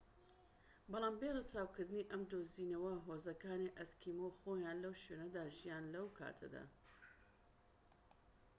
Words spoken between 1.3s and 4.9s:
ڕەچاوکردنی ئەم دۆزینەوە هۆزەکانی ئەسکیمۆ خۆیان